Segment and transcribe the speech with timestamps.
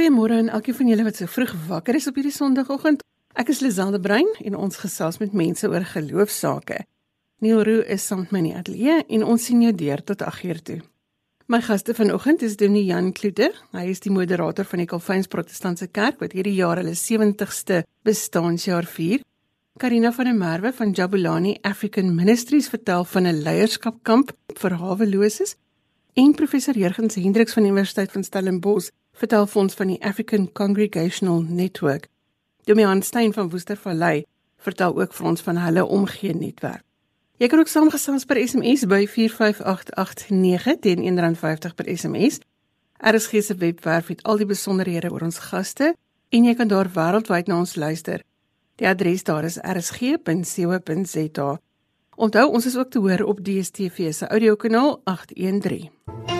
[0.00, 3.02] Goeiemôre aan elkeen van julle wat so vroeg wakker is op hierdie Sondagoggend.
[3.36, 6.78] Ek is Lizande Brein en ons gesels met mense oor geloofsaake.
[7.44, 10.22] Neil Roo is saam met my in die ateljee en ons sien jou deur tot
[10.24, 10.78] 8uur toe.
[11.52, 13.50] My gaste vanoggend is Dominee Jan Kloete.
[13.76, 18.88] Hy is die moderator van die Calvins Protestantse Kerk wat hierdie jaar hulle 70ste bestaanjaar
[18.88, 19.20] vier.
[19.76, 24.32] Karina van der Merwe van Jabulani African Ministries vertel van 'n leierskapkamp
[24.64, 25.58] vir haweloses
[26.14, 28.88] en professor Jurgens Hendriks van die Universiteit van Stellenbosch
[29.20, 32.08] vertel vir ons van die African Congregational Network.
[32.64, 34.24] Domian Stein van Woestervallei
[34.60, 36.84] vertel ook vir ons van hulle omgee netwerk.
[37.40, 42.40] Jy kan ook saamgesels per SMS by 45889 teen R1.50 per SMS.
[43.00, 45.94] RSG se webwerf het al die besonderhede oor ons gaste
[46.28, 48.20] en jy kan daar wêreldwyd na ons luister.
[48.76, 51.48] Die adres daar is rsg.co.za.
[52.20, 56.39] Onthou, ons is ook te hoor op DStv se audiokanaal 813.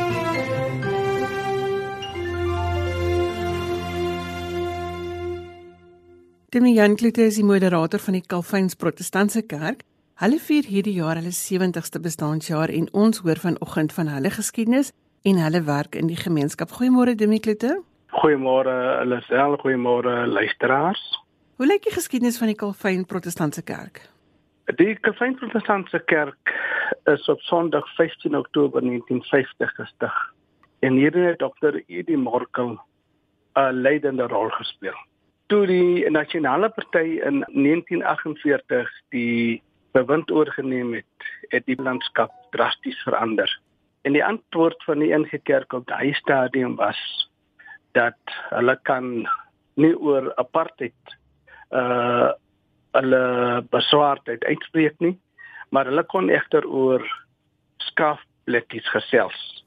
[6.50, 9.84] Demi Jan Klute is die moderator van die Calvins Protestantse Kerk.
[10.18, 14.88] Hulle vier hierdie jaar hulle 70ste bestaanjaar en ons hoor vanoggend van hulle geskiedenis
[15.22, 16.72] en hulle werk in die gemeenskap.
[16.74, 17.76] Goeiemôre Demi Klute.
[18.16, 21.04] Goeiemôre Elisel, goeiemôre luisteraars.
[21.62, 24.00] Hoe lyk die geskiedenis van die Calvin Protestantse Kerk?
[24.80, 26.54] Die Calvin Protestantse Kerk
[27.14, 30.18] is op Sondag 15 Oktober 1950 gestig.
[30.82, 32.74] En hierdie dokter Edie Morkel
[33.54, 34.98] 'n leidende rol gespeel
[35.50, 39.62] toe die nasionale party in 1948 die
[39.92, 43.50] bewind oorgeneem het, het die landskap drasties verander.
[44.06, 47.00] En die antwoord van die NG Kerk op daai stadium was
[47.98, 49.26] dat hulle kan
[49.74, 51.16] nie oor apartheid
[51.70, 52.30] uh
[52.90, 55.12] hulle beswaardheid uitspreek nie,
[55.70, 57.04] maar hulle kon egter oor
[57.86, 59.59] skaafplekkies gesels.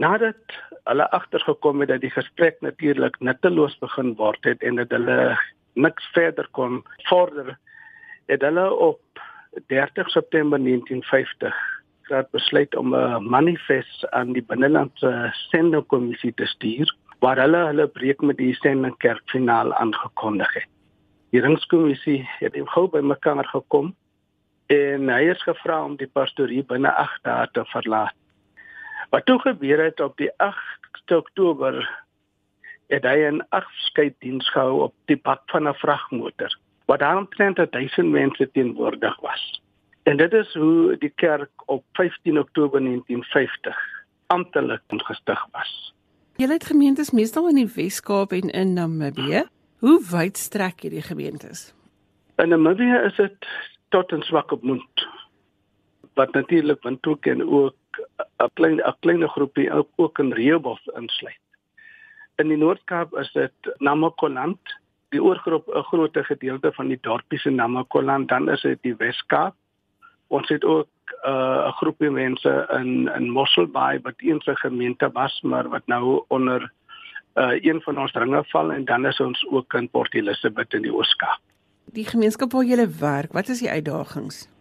[0.00, 5.36] Nadat hulle agtergekom het dat die gesprek natuurlik nutteloos begin word het en dat hulle
[5.74, 7.58] niks verder kon vorder,
[8.26, 9.00] het hulle op
[9.66, 11.54] 30 September 1950
[12.02, 18.20] gehad besluit om 'n manifest aan die binnelandse sendekommissie te stuur waar hulle hulle breek
[18.20, 20.68] met die sendingkerk finaal aangekondig het.
[21.30, 23.94] Die ringskommissie het in gou by mekaar gekom
[24.66, 28.16] en hy is gevra om die pastorie binne 8 dae te verlaat.
[29.12, 32.04] Wat toe gebeur het op die 8 Oktober
[32.88, 38.50] het hy 'n afskeiddiens gehou op die pad van 'n vragmotor wat daaromtrent 1000 mense
[38.52, 39.62] teenwoordig was.
[40.02, 43.76] En dit is hoe die kerk op 15 Oktober 1950
[44.26, 45.94] amptelik gestig was.
[46.36, 49.44] Julle het gemeentes meestal in die Wes-Kaap en in Namibië.
[49.78, 51.74] Hoe wyd strek hierdie gemeentes?
[52.36, 53.46] In Namibië is dit
[53.88, 55.08] tot in Swakopmund.
[56.14, 57.74] Wat natuurlik Windhoek en ook
[58.42, 61.40] 'n klein 'n klein groepie ook in Rehoboth insluit.
[62.36, 64.58] In die Noord-Kaap is dit Namakoland,
[65.08, 69.54] die oorgroep 'n groot gedeelte van die dorpies in Namakoland, dan is dit die Wes-Kaap.
[70.28, 70.88] Ons het ook
[71.24, 75.86] uh, 'n uh, groepie mense in in Mosselbaai wat eens 'n gemeente was, maar wat
[75.86, 76.72] nou onder
[77.34, 80.82] uh, een van ons ringe val en dan is ons ook in Port Elizabeth in
[80.82, 81.40] die Oos-Kaap.
[81.92, 84.51] Die gemeenskap waar jy werk, wat is die uitdagings?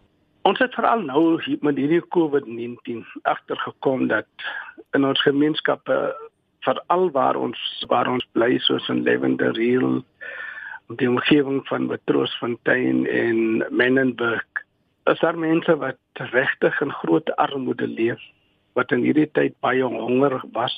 [0.42, 4.26] Ons het veral nou met hierdie COVID-19 agtergekom dat
[4.98, 5.98] in ons gemeenskappe
[6.66, 7.60] veral waar ons
[7.92, 10.02] waar ons bly soos in Lavender Hill
[10.98, 14.66] die omgewing van Betroosfontein en Menenberg
[15.14, 18.22] is daar mense wat regtig in groot armoede leef
[18.74, 20.76] wat in hierdie tyd baie honger was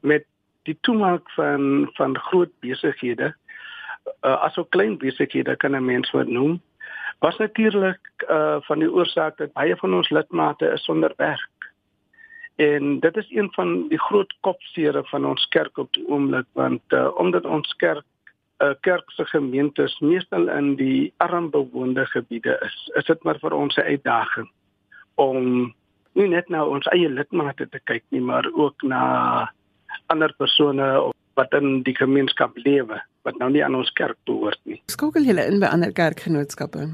[0.00, 0.28] met
[0.68, 3.32] die toemaak van van groot besighede.
[4.20, 6.60] Uh, aso klein besighede kan 'n mens wat noem
[7.18, 11.72] was natuurlik uh van die oorsaak dat baie van ons lidmate is sonder werk.
[12.56, 16.82] En dit is een van die groot kopsere van ons kerk op die oomblik want
[16.88, 18.04] uh omdat ons kerk
[18.58, 23.38] 'n uh, kerk se gemeentes meestal in die arm bewoonde gebiede is, is dit maar
[23.38, 24.50] vir ons 'n uitdaging
[25.14, 25.74] om
[26.12, 29.52] nie net na ons eie lidmate te kyk nie, maar ook na
[30.06, 34.82] ander persone wat in die gemeenskap lewe wat nou nie aan ons kerk behoort nie.
[34.86, 36.88] Skakel julle in by ander kerkgenootskappe?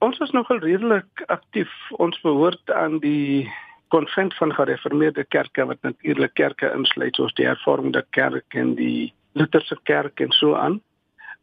[0.00, 1.72] Ons is nogal redelik aktief.
[2.00, 3.44] Ons behoort aan die
[3.92, 9.76] konvent van gereformeerde kerke wat natuurlik kerke insluit soos die hervormde kerk en die Lutherse
[9.84, 10.78] kerk en so aan.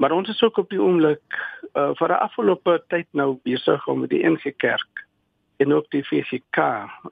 [0.01, 1.38] Maar ons is ook op die oomblik
[1.74, 5.06] uh, vir 'n afgelope tyd nou besig om met die NG Kerk
[5.57, 6.57] en ook die FCK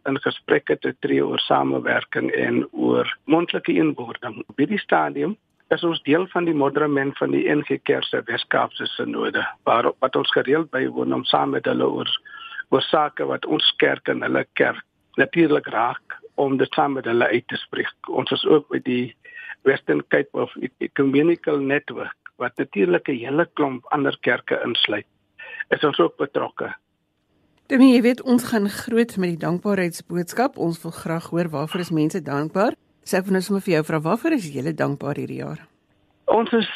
[0.10, 4.44] in gesprekke te tree oor samewerking en oor mondelike inwording.
[4.48, 5.38] Op hierdie stadium
[5.74, 10.16] is ons deel van die moderement van die NG Kerk se Weskaapse Sinode waar wat
[10.16, 12.12] ons gereeld bywoon om saam met hulle oor
[12.70, 14.84] oor sake wat ons kerk en hulle kerk
[15.18, 18.10] natuurlik raak om dit saam met hulle uit te spreek.
[18.10, 19.16] Ons is ook by die
[19.66, 25.08] Western Cape of Ecumenical Network wat natuurlik 'n hele klomp ander kerke insluit,
[25.70, 26.76] is ons ook betrokke.
[27.68, 30.58] Dominee, jy weet ons gaan groot met die dankbaarheidsboodskap.
[30.58, 32.74] Ons wil graag hoor waarvoor is mense dankbaar?
[33.06, 35.60] Sê vir ons sommer vir jou vra waarvoor is jy dankbaar hierdie jaar?
[36.34, 36.70] Ons is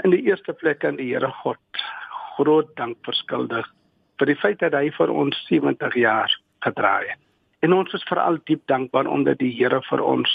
[0.00, 1.82] in die eerste plek aan die Here God
[2.36, 3.68] groot dank verskuldig
[4.18, 6.32] vir die feit dat hy vir ons 70 jaar
[6.64, 7.20] gedra het.
[7.60, 10.32] En ons is veral diep dankbaar omdat die Here vir ons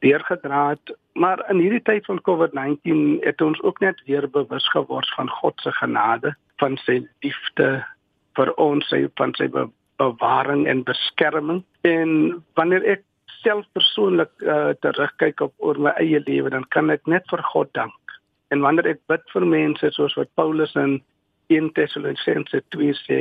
[0.00, 0.94] deurgedra het.
[1.12, 5.60] Maar in hierdie tyd van COVID-19 het ons ook net weer bewus geword van God
[5.60, 7.68] se genade, van sy liefde
[8.40, 9.68] vir ons, sy van sy be
[10.00, 11.60] bewaring en beskerming.
[11.84, 13.04] En wanneer ek
[13.42, 17.72] self persoonlik uh, terugkyk op oor my eie lewe, dan kan ek net vir God
[17.76, 18.16] dank.
[18.50, 20.98] En wanneer ek bid vir mense soos wat Paulus in
[21.54, 23.20] 1 Tessalonisense 2 sê,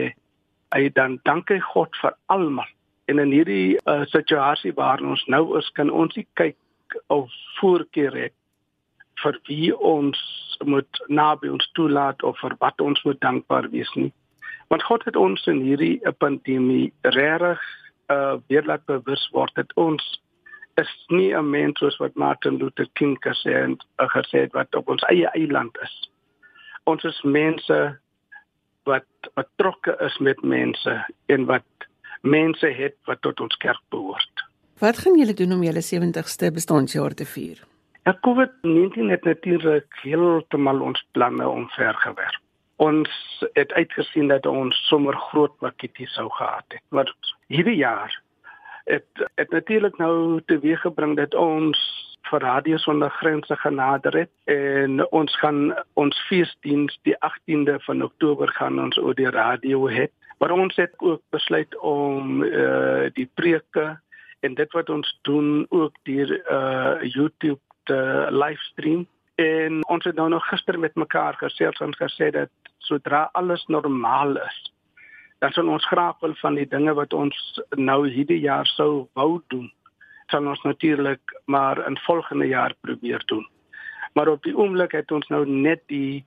[0.75, 2.67] hy dan dank hy God vir almal.
[3.09, 6.57] En in hierdie uh, situasie waarin ons nou is, kan ons kyk
[7.13, 7.29] of
[7.59, 8.35] voorkeur het
[9.23, 10.19] vir wie ons
[10.65, 14.11] moet naby ons toelaat of vir wat ons moet dankbaar wees nie.
[14.69, 17.61] Want God het ons in hierdie pandemie regtig
[18.11, 20.21] uh weer laat bewus word dat ons
[20.81, 24.75] is nie 'n mens soos wat Martin Luther King gesê het, uh, gesê het wat
[24.75, 26.11] op ons eie eiland is.
[26.83, 27.99] Ons is mense
[28.83, 31.87] wat betrokke is met mense en wat
[32.21, 34.45] mense het wat tot ons kerk behoort.
[34.79, 37.63] Wat gaan julle doen om julle 70ste bestaanjaar te vier?
[38.07, 42.39] Ja, COVID-19 het natuurlik heeltemal ons planne omvergewerp.
[42.75, 43.09] Ons
[43.53, 46.83] het uitgesien dat ons sommer groot pakkietie sou gehad het.
[46.89, 47.11] Maar
[47.49, 48.21] hierdie jaar
[48.89, 49.05] het
[49.35, 51.79] het natuurlik nou teweeggebring dat ons
[52.29, 58.51] vir Radio Sonder Grense genader het en ons gaan ons feesdiens die 18de van Oktober
[58.57, 60.07] gaan ons oor die radio hê.
[60.39, 63.99] Maar ons het ook besluit om eh uh, die preke
[64.39, 70.29] en dit wat ons doen ook deur uh YouTube te livestream en ons het nou
[70.29, 74.71] nog gister met mekaar gesels en gesê dat sodra alles normaal is
[75.39, 77.35] dan sal ons graag wil van die dinge wat ons
[77.75, 79.69] nou hierdie jaar sou wou doen
[80.31, 83.45] sal ons natuurlik maar in volgende jaar probeer doen
[84.13, 86.25] maar op die oomblik het ons nou net die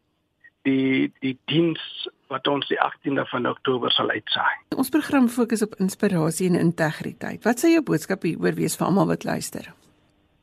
[0.66, 1.82] die die diens
[2.30, 4.54] wat ons die 18de van Oktober sal uitsaai.
[4.78, 7.42] Ons program fokus op inspirasie en integriteit.
[7.44, 9.68] Wat sê jou boodskap hieroor wees vir almal wat luister?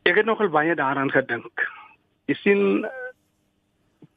[0.10, 1.66] Ek het nogal baie daaraan gedink.
[2.30, 2.64] Jy sien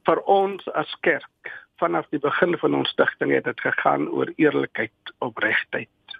[0.07, 1.53] vir ons as kerk
[1.83, 6.17] vanaf die begin van ons stigting het dit gegaan oor eerlikheid, opregtheid,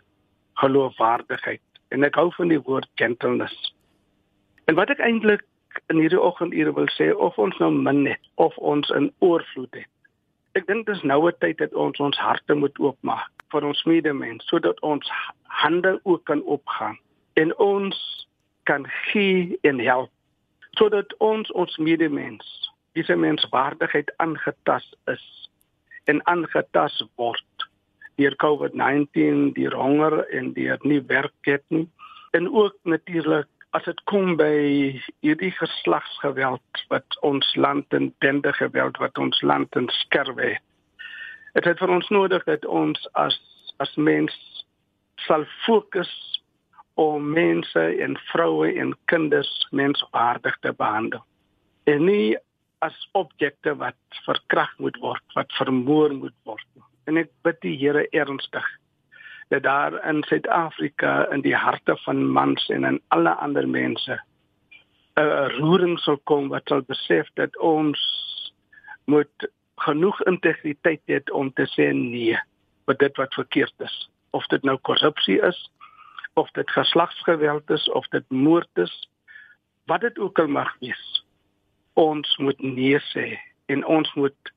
[0.60, 1.64] geloofwaardigheid
[1.96, 3.56] en ek hou van die woord gentleness.
[4.68, 5.46] En wat ek eintlik
[5.94, 9.90] in hierdie oggendure wil sê of ons nou min het of ons in oorvloed het.
[10.60, 14.46] Ek dink dis nou 'n tyd dat ons ons harte moet oopmaak vir ons medemens
[14.52, 15.12] sodat ons
[15.64, 17.00] hande ook kan opgaan
[17.34, 18.28] en ons
[18.64, 20.12] kan gee en help
[20.78, 25.43] sodat ons ons medemens dis menswaardigheid aangetast is
[26.12, 27.68] en aangetast word
[28.16, 31.88] deur COVID-19, die honger en die nie werk het nie
[32.34, 34.54] en ook natuurlik as dit kom by
[35.26, 40.66] hierdie geslagsgeweld wat ons land in bende geweld wat ons land in skerwe het.
[41.54, 43.40] Dit is vir ons nodig dat ons as
[43.82, 44.34] as mens
[45.26, 46.12] sal fokus
[47.02, 51.24] om mense en vroue en kinders menswaardig te behandel.
[51.90, 52.38] En nie
[52.84, 56.68] as objekte wat verkragt moet word, wat vermoor moet word.
[57.08, 58.68] En ek bid die Here ernstig
[59.54, 64.20] dat daar in Suid-Afrika in die harte van mans en in alle ander mense
[65.16, 68.00] 'n roering sal kom wat sal besef dat ons
[69.06, 69.48] moet
[69.86, 72.38] genoeg integriteit hê om te sê nee
[72.88, 75.60] vir dit wat verkeerd is of dit nou korrupsie is
[76.34, 78.94] of dit geslagsgeweld is of dit moord is
[79.86, 81.23] wat dit ook al mag wees
[81.94, 84.54] ons moet nee sê en ons moet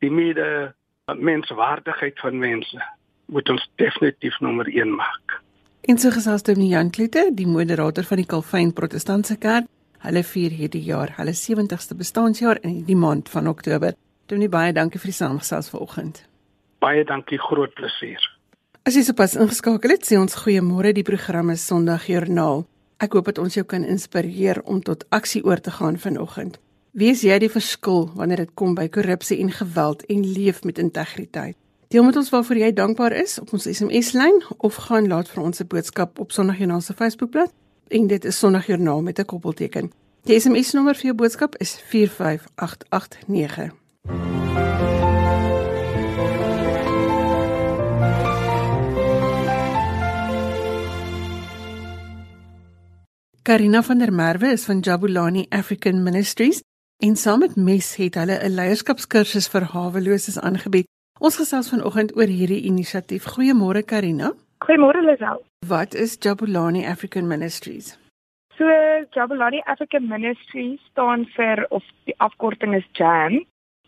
[0.00, 0.72] die mede
[1.18, 2.82] menswaardigheid van mense
[3.30, 5.40] moet ons definitief nommer 1 maak.
[5.88, 9.68] En so gesels met Jan Klute, die moderator van die Calvin Protestantse Kerk.
[10.00, 13.94] Hulle vier hierdie jaar hulle 70ste bestaanjaar in die maand van Oktober.
[14.26, 16.22] Dominee baie dankie vir die saamgesels vanoggend.
[16.80, 18.22] Baie dankie, groot plesier.
[18.88, 20.94] As jy sopas ingeskakel het, sê ons goeiemôre.
[20.96, 22.64] Die program is Sondag Joernaal.
[23.00, 26.56] Ek hoop dit ons jou kan inspireer om tot aksie oor te gaan vanoggend.
[26.90, 31.54] Wees jy die verskil wanneer dit kom by korrupsie en geweld en leef met integriteit?
[31.94, 35.60] Deel met ons waarvoor jy dankbaar is op ons SMS-lyn of gaan laat vir ons
[35.60, 37.52] 'n boodskap op Sondagjoernaal se Facebookblad.
[37.88, 39.92] En dit is Sondagjoernaal met 'n koppelteken.
[40.24, 43.74] Die SMS-nommer vir jou boodskap is 45889.
[53.42, 56.62] Karina van der Merwe is van Jabulani African Ministries
[57.00, 60.86] en saam met Mes het hulle 'n leierskapskursus vir haweloses aangebied.
[61.18, 63.24] Ons gesels vanoggend oor hierdie inisiatief.
[63.24, 64.32] Goeiemôre Karina.
[64.64, 65.42] Goeiemôre Lisel.
[65.66, 67.98] Wat is Jabulani African Ministries?
[68.56, 68.64] So
[69.10, 73.44] Jabulani African Ministries staan vir of die afkorting is JAM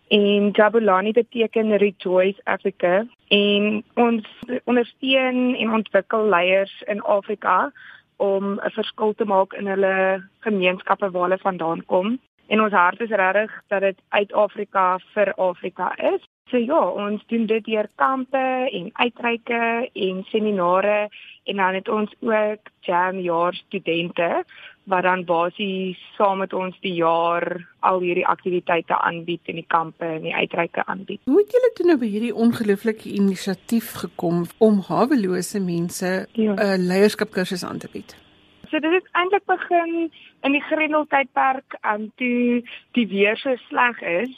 [0.09, 4.27] en Jabulani beteken Rejoice Africa en ons
[4.65, 7.73] ondersteun en ontwikkel leiers in Afrika
[8.17, 12.19] om 'n verskil te maak in hulle gemeenskappe waar hulle vandaan kom.
[12.47, 16.23] En ons hart is regtig dat dit uit Afrika vir Afrika is.
[16.51, 21.09] So ja, ons doen dit deur kampe en uitreike en seminare
[21.49, 24.45] en dan het ons ook jam jaar studente
[24.85, 27.47] wat dan basies saam met ons die jaar
[27.81, 31.23] al hierdie aktiwiteite aanbied in die kampe en die uitreike aanbied.
[31.25, 36.77] Hoe het julle toe nou by hierdie ongelooflike inisiatief gekom om hawelose mense 'n ja.
[36.77, 38.17] leierskapkursus aan te bied?
[38.73, 42.63] So dit het eintlik begin in die Grendeltydperk, um toe
[42.97, 44.33] die weer so sleg is,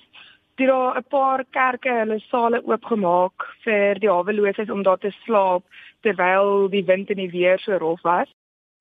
[0.58, 5.62] het daar 'n paar kerke hulle sale oopgemaak vir die haweloses om daar te slaap
[6.00, 8.28] terwyl die wind en die weer so rof was.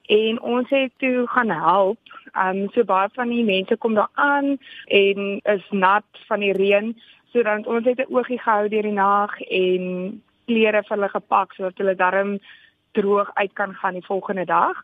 [0.09, 1.99] En ons het toe gaan help.
[2.45, 7.01] Um so baie van die mense kom daar aan en is nat van die reën,
[7.33, 11.77] sodat ons het 'n oogie gehou deur die nag en klere vir hulle gepak sodat
[11.77, 12.39] hulle darm
[12.91, 14.83] droog uit kan gaan die volgende dag.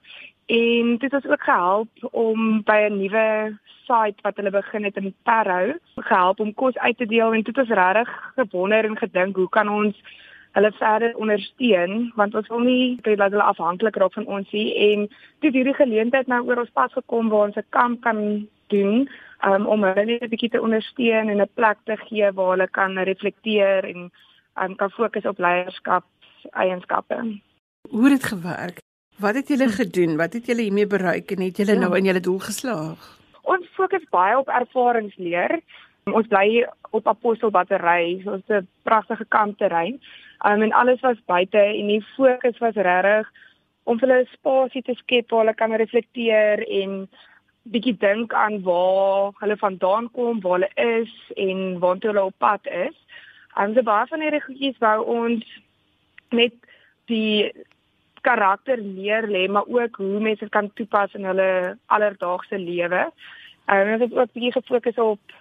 [0.49, 5.15] En dit het ook gehelp om by 'n nuwe site wat hulle begin het in
[5.23, 9.49] Parow, gehelp om kos uit te deel en dit was regtig gewonder en gedink hoe
[9.49, 10.01] kan ons
[10.51, 15.05] hulle verder ondersteun want ons wil nie dat hulle afhanklik raak van ons nie en
[15.39, 19.09] dit hierdie geleentheid nou oor ons pas gekom waar ons 'n kamp kan doen
[19.45, 22.67] um, om hulle net 'n bietjie te ondersteun en 'n plek te gee waar hulle
[22.67, 24.11] kan reflekteer en
[24.61, 26.05] um, kan fokus op leierskap
[26.51, 27.41] eienskappe.
[27.89, 28.88] Hoe het dit gewerk?
[29.19, 30.15] Wat het julle gedoen?
[30.17, 31.79] Wat het julle hiermee bereik en het julle ja.
[31.79, 33.07] nou in julle doel geslaag?
[33.41, 35.59] Ons fokus baie op ervaringsleer.
[36.07, 36.63] Ons bly
[36.95, 39.99] op Apostelbattery, so 'n pragtige kampterrein.
[40.47, 43.27] Um, en alles was buite en die fokus was regtig
[43.83, 47.09] om hulle 'n spasie te skep waar hulle kan reflekteer en
[47.63, 50.71] bietjie dink aan waar hulle vandaan kom, waar hulle
[51.01, 52.95] is en waartoe hulle op pad is.
[53.55, 55.43] Ons um, baie van hierdie goedjies wou ons
[56.29, 56.53] met
[57.05, 57.51] die
[58.21, 63.11] karakter leer lê, maar ook hoe mense dit kan toepas in hulle alledaagse lewe.
[63.65, 65.37] Ehm um, ons het ook baie gefokus op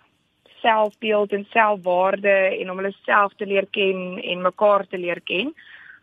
[0.61, 5.55] selfbeeld en selfwaarde en om hulle self te leer ken en mekaar te leer ken.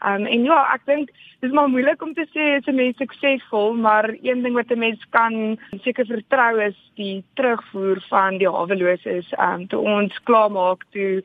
[0.03, 1.11] Um en ja, ek dink
[1.43, 4.79] dis maar moeilik om te sê as 'n mens suksesvol, maar een ding wat 'n
[4.79, 11.23] mens kan seker vertrou is die terugvoer van die haweloses um toe ons klaarmaak toe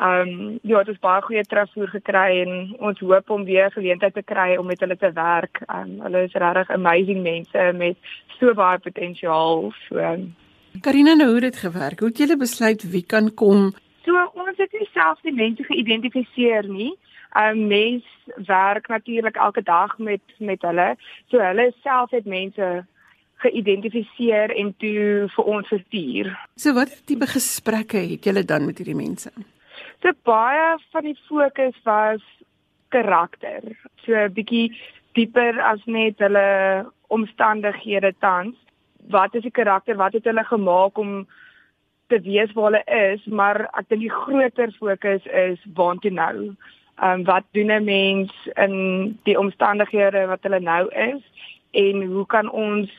[0.00, 4.22] um ja, dit is baie goeie terugvoer gekry en ons hoop om weer geleentheid te
[4.22, 5.60] kry om met hulle te werk.
[5.68, 7.96] Um hulle is regtig amazing mense met
[8.38, 9.72] so baie potensiaal.
[9.88, 10.34] So um,
[10.80, 12.00] Karina, nou hoe het dit gewerk?
[12.00, 13.72] Hoe het julle besluit wie kan kom?
[14.04, 16.94] So ons het nie self die mense geïdentifiseer nie.
[17.32, 18.04] 'n um, Mens
[18.46, 20.96] werk natuurlik elke dag met met hulle.
[21.30, 22.84] So hulle self het mense
[23.36, 26.28] geïdentifiseer en toe vir ons verstuur.
[26.56, 29.32] So watter tipe gesprekke het julle dan met hierdie mense?
[30.02, 32.22] So baie van die fokus was
[32.88, 33.62] karakter.
[34.04, 34.74] So 'n bietjie
[35.14, 38.56] dieper as net hulle omstandighede tans
[39.10, 41.26] wat is die karakter, wat het hulle gemaak om
[42.06, 46.36] te wees waar hulle is, maar ek dink die groter fokus is waantoe nou.
[47.00, 48.74] Ehm um, wat doen 'n mens in
[49.24, 51.22] die omstandighede wat hulle nou is
[51.70, 52.90] en hoe kan ons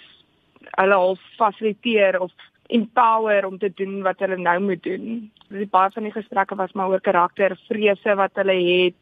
[0.79, 2.31] hulle al fasiliteer of
[2.67, 5.31] empower om te doen wat hulle nou moet doen.
[5.49, 8.97] Die baie van die gesprekke was maar oor karakter, vrese wat hulle het,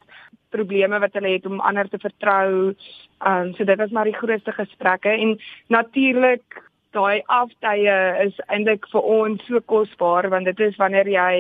[0.52, 2.74] probleme wat hulle het om ander te vertrou.
[3.22, 5.38] Ehm um, so dit was maar die grootste gesprekke en
[5.68, 11.36] natuurlik daai aftye is eintlik vir ons so kosbaar want dit is wanneer jy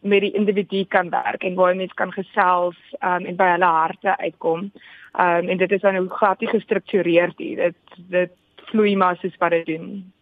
[0.00, 4.16] met die individu kan werk en waar mense kan gesels um, en by hulle harte
[4.18, 4.70] uitkom.
[5.18, 7.38] Um, en dit is dan hoe glad die gestruktureerd.
[7.38, 8.34] Dit dit
[8.70, 10.12] vloei maar soos wat dit doen.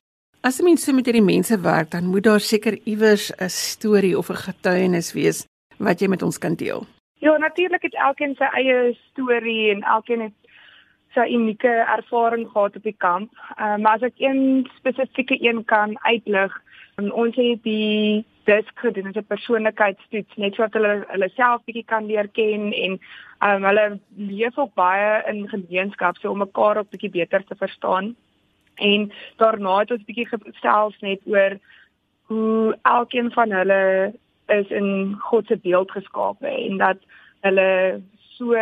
[0.46, 4.28] As jy mense met hierdie mense werk, dan moet daar seker iewers 'n storie of
[4.30, 5.38] 'n getuienis wees
[5.78, 6.86] wat jy met ons kan deel.
[7.18, 10.38] Ja, natuurlik het elkeen sy eie storie en elkeen het
[11.14, 13.30] sy unieke ervaring gehad op die kamp.
[13.56, 16.52] Ehm uh, maar as ek een spesifieke een kan uitlig,
[16.96, 21.84] um, ons het die disk gedoen as 'n persoonlikheidstoets net sodat hulle hulle self bietjie
[21.84, 23.00] kan leer ken en
[23.38, 27.54] ehm um, hulle leef ook baie in gemeenskap so om mekaar ook bietjie beter te
[27.58, 28.14] verstaan.
[28.76, 31.59] En daarna het ons bietjie gesels net oor
[32.26, 34.12] hoe elkeen van hulle
[34.47, 36.99] is in God se beeld geskape en dat
[37.40, 38.00] hulle
[38.37, 38.54] so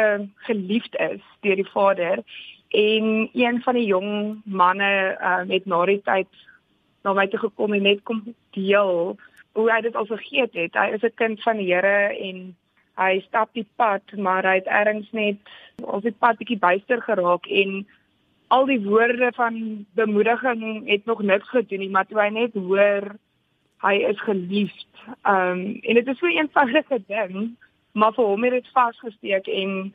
[0.46, 2.22] geliefd is deur die Vader
[2.68, 6.28] en een van die jong manne uh, het na die tyd
[7.04, 8.22] na my toe gekom en net kom
[8.56, 9.16] deel
[9.54, 10.74] hoe hy dit al vergeet het.
[10.74, 12.56] Hy is 'n kind van die Here en
[12.98, 15.36] hy stap die pad, maar hy het ergens net
[15.82, 17.86] op die pad bietjie byster geraak en
[18.48, 23.14] al die woorde van bemoediging het nog niks gedoen nie, maar toe hy net hoor
[23.84, 24.88] hy is geliefd.
[25.22, 27.56] Ehm um, en dit is so 'n eenvoudige ding,
[27.92, 29.94] maar vir hom het dit vasgesteek en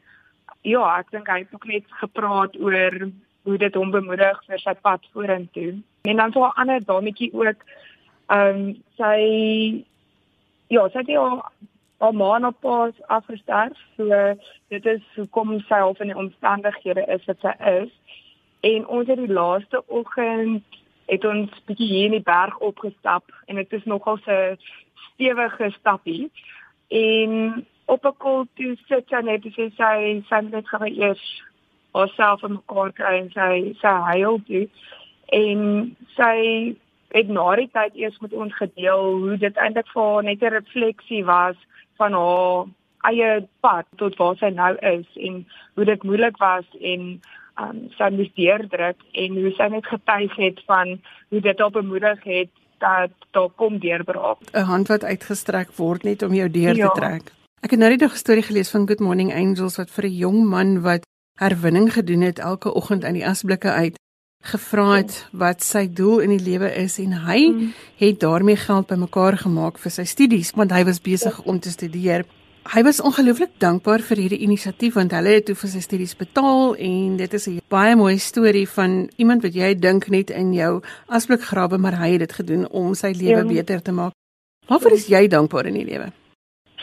[0.61, 3.11] ja, ek dink hy het ook net gepraat oor
[3.43, 5.81] hoe dit hom bemoedig vir sy pad vorentoe.
[6.01, 7.63] En dan so 'n ander dametjie ook
[8.27, 9.19] ehm um, sy
[10.67, 11.43] ja, sy het al
[11.97, 13.77] al maand op pas afgestorf.
[13.97, 14.35] So
[14.67, 17.91] dit is hoekom sy al in die omstandighede is wat sy is.
[18.59, 20.63] En ons het die laaste oggend
[21.05, 24.57] het ons bietjie hier in die berg opgestap en dit is nogal 'n
[25.13, 26.31] stewige stappie.
[26.87, 31.43] En op 'n kol toe sit sy net en sê sy sy net gaan eers
[31.93, 34.67] haarself in mekaar kry en sy sy huil toe
[35.25, 35.59] en
[36.17, 36.35] sy
[37.17, 40.53] het na die tyd eers met ons gedeel hoe dit eintlik vir haar net 'n
[40.53, 41.57] refleksie was
[41.97, 42.65] van haar
[43.09, 47.21] eie pad tot waar sy nou is en hoe dit moeilik was en
[47.61, 50.95] um, sy moes deurdruk en hoe sy net getuig het van
[51.29, 54.39] hoe dit haar bemoedig het dat daar kom deurbraak.
[54.53, 56.87] 'n Hand wat uitgestrek word net om jou deur ja.
[56.87, 57.31] te trek.
[57.61, 60.45] Ek het nou net 'n storie gelees van Good Morning Angels wat vir 'n jong
[60.47, 61.03] man wat
[61.39, 63.99] herwinning gedoen het elke oggend aan die asblikke uit
[64.43, 67.73] gevra het wat sy doel in die lewe is en hy mm.
[67.99, 72.25] het daarmee geld bymekaar gemaak vir sy studies want hy was besig om te studeer.
[72.69, 76.75] Hy was ongelooflik dankbaar vir hierdie inisiatief want hulle het toe vir sy studies betaal
[76.77, 80.83] en dit is 'n baie mooi storie van iemand wat jy dink net in jou
[81.07, 83.49] asblikgrawe maar hy het dit gedoen om sy lewe ja.
[83.53, 84.13] beter te maak.
[84.67, 86.11] Waarvoor is jy dankbaar in die lewe?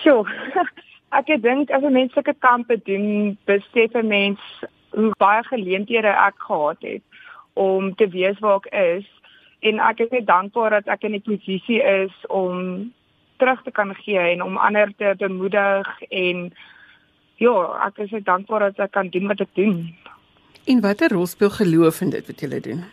[0.02, 0.26] So,
[1.20, 4.40] ek dink as 'n mens sulke kampe doen, besef 'n mens
[4.90, 7.02] hoe baie geleenthede ek gehad het
[7.54, 9.06] om te weet waar ek is
[9.60, 12.92] en ek is net dankbaar dat ek in 'n posisie is om
[13.36, 16.52] terug te kan gee en om ander te bemoedig en
[17.36, 17.54] ja,
[17.86, 19.82] ek is net dankbaar dat ek kan doen wat ek doen.
[20.66, 22.84] En watter rol speel geloof in dit wat jy doen?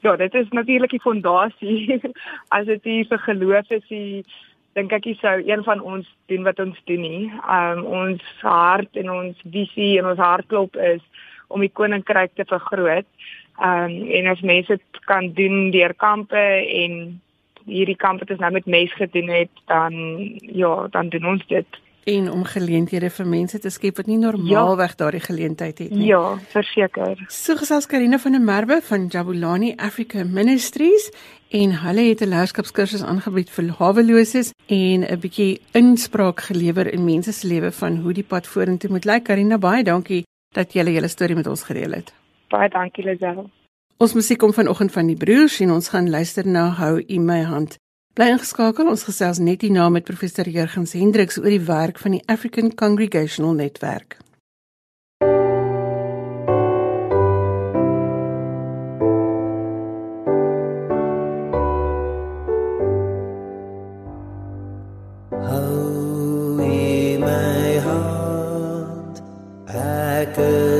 [0.00, 2.00] Ja, dit is natuurlik die fondasie.
[2.56, 4.22] as dit nie vir geloof is nie,
[4.78, 7.24] dink ek jy sou een van ons doen wat ons doen nie.
[7.44, 11.02] Um ons hart en ons visie en ons hartklop is
[11.50, 13.08] om die koninkryk te vergroot.
[13.58, 16.46] Um en as mense dit kan doen deur kampe
[16.84, 17.20] en
[17.70, 19.94] hierdie kampe wat ons nou met mes gedoen het, dan
[20.40, 24.94] ja, dan doen ons dit en om geleenthede vir mense te skep wat nie normaalweg
[24.94, 24.98] ja.
[25.02, 26.06] daardie geleentheid het nie.
[26.08, 27.20] Ja, verseker.
[27.28, 31.10] So gesels Karina van der Merwe van Jabulani Africa Ministries
[31.50, 37.32] en hulle het 'n leierskapskursus aangebied vir haweloses en 'n bietjie inspraak gelewer in mense
[37.32, 39.24] se lewe van hoe die pad vorentoe moet lyk.
[39.24, 42.12] Karina, baie dankie dat jy julle storie met ons gedeel het.
[42.48, 43.50] Baie dankie Lisel.
[44.00, 47.42] Ons musiek kom vanoggend van die broers en ons gaan luister na Hou U My
[47.44, 47.74] Hand.
[48.16, 52.22] Bly ingeskakel, ons gesels net hierna met professor Jurgens Hendriks oor die werk van die
[52.24, 54.16] African Congregational Netwerk.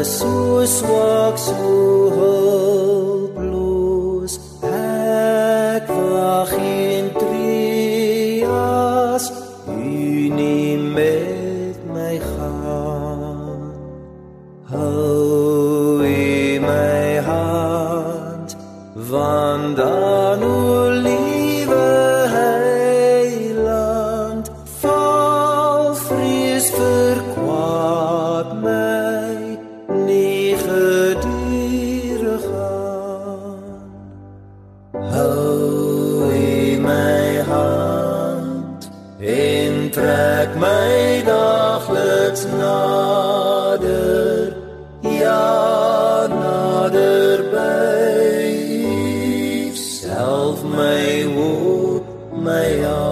[0.01, 2.40] So swak so hulploos
[41.89, 44.53] daagliks nader
[45.21, 48.53] ja nader by
[48.85, 52.05] u self my woord
[52.45, 53.10] my al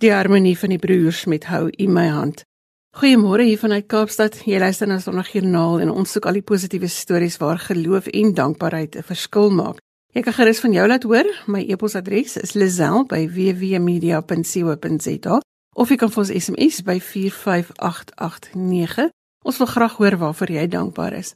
[0.00, 2.48] Die harmonie van die broers met hou in my hand.
[2.96, 4.32] Goeiemôre hier vanuit Kaapstad.
[4.48, 8.96] Jy luister na Sondagjoernaal en ons soek al die positiewe stories waar geloof en dankbaarheid
[8.96, 9.78] 'n verskil maak.
[10.14, 11.24] Jy kan gerus van jou laat hoor.
[11.46, 15.40] My e-posadres is lazel@wwmedia.co.za
[15.74, 19.08] of jy kan vir ons SMS by 45889.
[19.44, 21.34] Ons wil graag hoor waarvoor jy dankbaar is.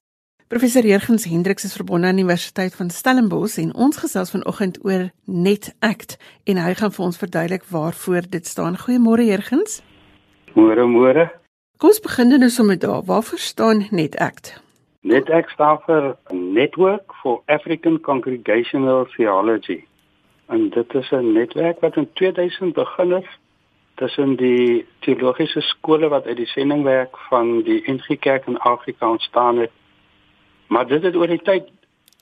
[0.55, 5.09] Professor Jurgens Hendriks is verbonde aan die Universiteit van Stellenbosch en ons gesels vanoggend oor
[5.27, 6.15] NetAct
[6.47, 8.79] en hy gaan vir ons verduidelik waarvoor dit staan.
[8.85, 9.81] Goeiemôre Jurgens.
[10.55, 11.27] Môre môre.
[11.83, 13.03] Kom ons begin nou sommer daar.
[13.03, 14.53] Waarvoor staan NetAct?
[15.03, 19.81] NetAct staan vir Network for African Congregational Theology.
[20.47, 23.31] En dit is 'n netwerk wat in 2000 begin het
[23.95, 29.59] tussen die teologiese skole wat uit die sendingwerk van die NG Kerk in Afrika ontstaan
[29.59, 29.71] het.
[30.69, 31.71] Maar dit het oor die tyd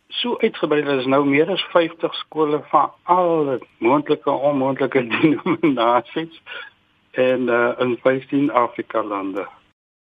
[0.09, 6.43] so uitgebrei dat is nou meer as 50 skole van al moontlike en onmoontlike denominasies
[7.11, 9.47] en uh, in 15 Afrika lande.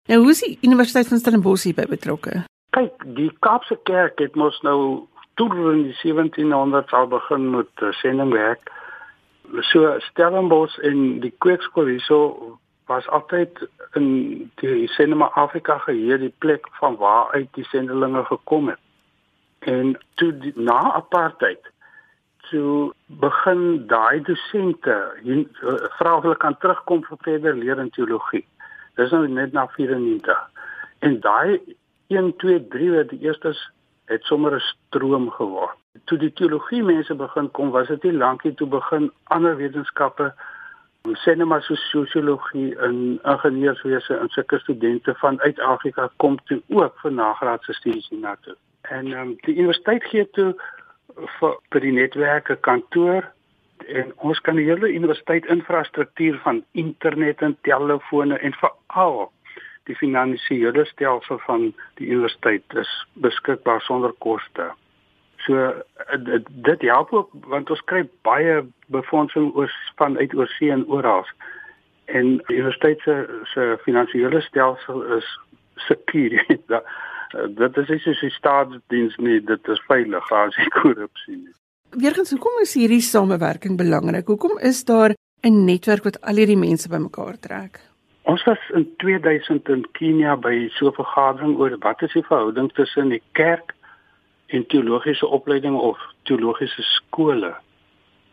[0.07, 2.43] Nou hoe is die Universiteit van Stellenbosch hierby betrokke?
[2.69, 5.07] Kyk, die Kaapse Kerk het mos nou
[5.39, 8.71] toe in die 1700s al begin met uh, sendingwerk.
[9.71, 14.07] So Stellenbosch en die kweekskool hierso was altyd in
[14.55, 18.79] die Sendema Afrika geheer die plek van waar uit die sendelinge gekom het.
[19.59, 21.71] En toe die, na apartheid
[22.49, 24.95] toe begin daai dosente
[25.97, 28.45] vra of hulle kan terugkom vir verder leer in teologie.
[28.95, 30.37] Dis nou net na 94.
[30.99, 31.59] En daai
[32.07, 33.59] 1 2 3 wat die eerstes
[34.07, 35.75] het sommer 'n stroom geword.
[36.05, 40.33] Toe die teologie mense begin kom, was dit nie lankie toe begin ander wetenskappe
[41.15, 46.61] sê net maar so sosiologie en ingenieurswese en sulke studente van uit Afrika kom toe
[46.67, 48.55] ook vir nagraadse studies hiernatoe.
[48.81, 50.53] En ehm um, die universiteit gee toe
[51.39, 53.25] vir vir die netwerke kantoor
[53.85, 59.31] en ons kan die hele universiteit infrastruktuur van internet en telefone en veral
[59.87, 64.71] die finansiële stelsel van die universiteit is beskikbaar sonder koste.
[65.47, 65.73] So
[66.27, 71.23] dit, dit help ook want ons kry baie befondsing oor van uit oorsee en oral.
[72.05, 73.15] En die universiteit se
[73.53, 75.29] se finansiële stelsel is
[75.87, 76.35] sekuur.
[77.61, 81.55] dit is nie soos die staatsdiens nie, dit is veilig as jy korrupsie nie.
[81.95, 84.27] Weergens, hoekom is hierdie samewerking belangrik?
[84.27, 85.15] Hoekom is daar
[85.47, 87.79] 'n netwerk wat al hierdie mense bymekaar trek?
[88.27, 92.71] Ons was in 2000 in Kenia by so 'n vergadering oor wat is die verhouding
[92.73, 93.76] tussen die kerk
[94.47, 97.55] en teologiese opleiding of teologiese skole.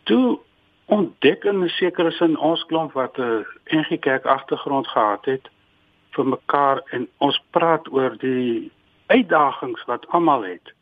[0.02, 0.38] Toe
[0.84, 5.48] ontdek in 'n sekere sin ons klomp wat 'n NG Kerk agtergrond gehad het
[6.10, 8.72] vir mekaar en ons praat oor die
[9.06, 10.72] uitdagings wat almal het.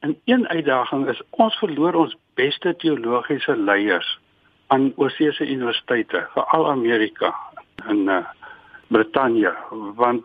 [0.00, 4.18] En een uitdaging is ons verloor ons beste teologiese leiers
[4.66, 7.34] aan oorsese universiteite, veral Amerika
[7.86, 8.24] en uh,
[8.88, 9.54] Brittanje,
[9.94, 10.24] want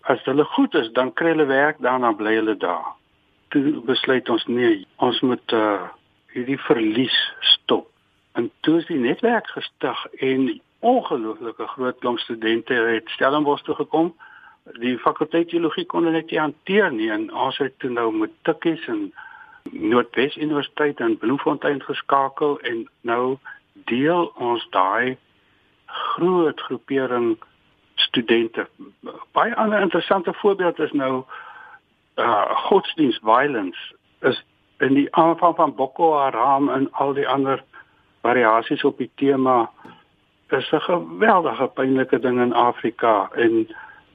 [0.00, 2.92] as hulle goed is, dan kry hulle werk, daarna bly hulle daar.
[3.52, 5.88] Toe besluit ons nee, ons moet uh,
[6.32, 7.16] hierdie verlies
[7.54, 7.88] stop.
[8.32, 10.48] En toe is die netwerk gestig en
[10.80, 14.14] ongelooflike groot klomp studente het Stellenbosch toe gekom
[14.62, 18.84] die fakulteit teologie kon dit nie hanteer nie en ons het toe nou met Tikkies
[18.90, 19.10] en
[19.70, 23.38] Noordwes Universiteit in Bloemfontein geskakel en nou
[23.90, 25.16] deel ons daai
[25.86, 27.36] groot groepering
[27.94, 28.66] studente.
[29.36, 31.24] Baie ander interessante voorbeeld is nou
[32.16, 34.44] uh godsdienst violence is
[34.78, 37.64] in die aanvang van Boko Haram en al die ander
[38.22, 39.70] variasies op die tema
[40.48, 43.66] is 'n geweldige pynlike ding in Afrika en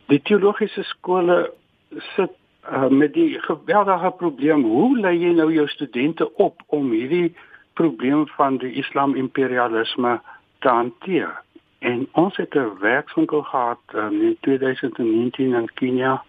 [0.07, 1.51] Die teologiese skole
[2.15, 2.31] sit
[2.71, 4.63] uh, met die geweldige probleem.
[4.63, 7.36] Hoe lei jy nou jou studente op om hierdie
[7.75, 10.15] probleem van die islam imperialisme
[10.63, 11.33] te hanteer?
[11.83, 16.23] En ons het 'n werkswinkel gehad um, in 2019 in Kenia.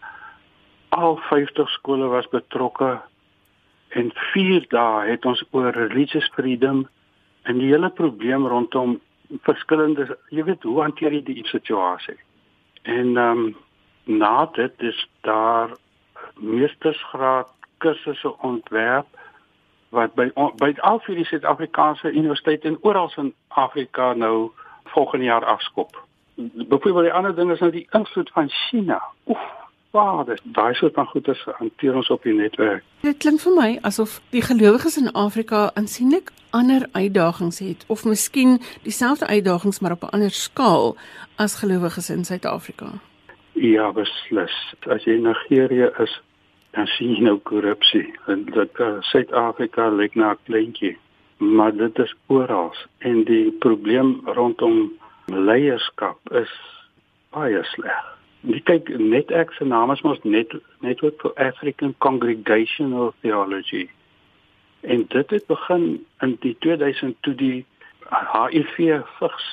[0.88, 3.01] Al 50 skole was betrokke
[3.88, 6.87] en 4 dae het ons oor religious freedom
[7.42, 8.98] en die hele probleem rondom
[9.44, 12.16] verskillende, jy weet, hoe hanteer jy die situasie?
[12.83, 13.57] En ehm um,
[14.09, 15.74] na dit is daar
[16.40, 19.07] meestersgraad kursusse ontwerp
[19.88, 24.51] wat by by al vir die Suid-Afrikaanse universiteite en oral in Afrika nou
[24.94, 25.96] volgende jaar afskop.
[26.35, 29.03] Byvoorbeeld die ander ding is nou die invloed van China.
[29.27, 29.44] Oef,
[30.27, 32.85] dit daai soort van goeders hanteer ons op die netwerk.
[33.01, 38.61] Dit klink vir my asof die gelowiges in Afrika aansienlik ander uitdagings het of miskien
[38.83, 40.96] dieselfde uitdagings maar op 'n ander skaal
[41.37, 42.87] as gelowiges in Suid-Afrika.
[43.53, 44.74] Ja, beslis.
[44.87, 46.20] As jy in Nigerië is,
[46.70, 48.14] dan sien jy nou korrupsie.
[48.27, 50.98] En dit uh, Suid-Afrika lyk na 'n kleintjie,
[51.37, 54.92] maar dit is oral en die probleem rondom
[55.27, 56.53] leierskap is
[57.31, 58.17] baie sleg.
[58.46, 63.88] Jy kyk net ek se naam is mos net Network for African Congregational Theology.
[64.81, 67.66] En dit het begin in die 2000 toe die
[68.09, 69.48] HIV vigs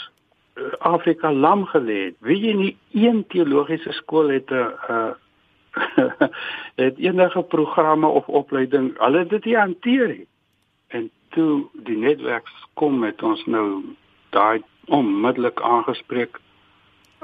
[0.56, 2.16] uh, Afrika lam gelê het.
[2.20, 5.12] Wie jy nie een teologiese skool het 'n uh,
[6.84, 10.28] het enige programme of opleiding, hulle het dit nie hanteer nie.
[10.88, 13.84] En toe die netwerk kom met ons nou
[14.30, 16.40] daai onmiddellik aangespreek.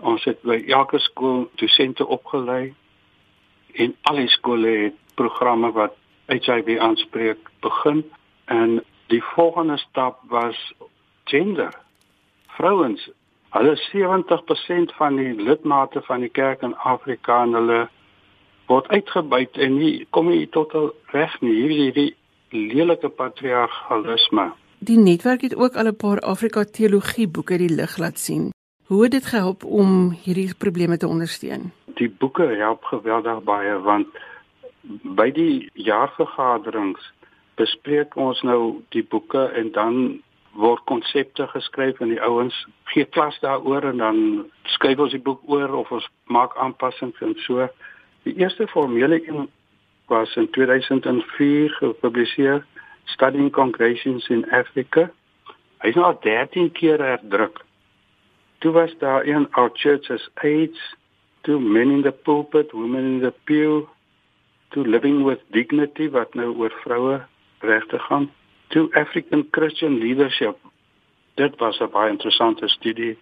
[0.02, 2.74] Ons het by elke skool dosente opgelei
[3.74, 5.96] en al die skole het programme wat
[6.32, 8.04] HIV aanspreek begin
[8.46, 8.82] en
[9.14, 10.58] die volgende stap was
[11.24, 11.74] gender.
[12.58, 13.10] Vrouens,
[13.50, 17.82] hulle 70% van die lidmate van die kerk in Afrika en hulle
[18.72, 22.12] word uitgebuit en nie kom nie tot al reg nie hierdie
[22.52, 24.52] lelike patriargalisme.
[24.80, 28.50] Die netwerk het ook al 'n paar Afrika teologie boeke die lig laat sien.
[28.92, 31.72] Hoe het dit gehelp om hierdie probleme te ondersteun?
[31.86, 34.18] Die boeke help geweldig baie want
[35.20, 37.06] by die jaarvergaderings
[37.56, 39.96] bespreek ons nou die boeke en dan
[40.66, 42.60] word konsepte geskryf en die ouens
[42.92, 44.22] gee klas daaroor en dan
[44.76, 47.72] skryf ons die boek oor of ons maak aanpassings en so.
[48.28, 49.48] Die eerste formele een
[50.12, 52.66] was in 2004 gepubliseer,
[53.16, 55.08] Studying Congregations in Africa.
[55.80, 57.64] Hy is nou 13 keer herdruk.
[58.62, 60.96] Toe was daar een Our Churches AIDS,
[61.42, 63.88] to Men in the Pulpit, Women in the Pew,
[64.70, 67.22] to Living with Dignity wat nou oor vroue
[67.60, 68.32] regte gaan,
[68.68, 70.58] to African Christian Leadership.
[71.34, 73.18] Dit was 'n baie interessante studie.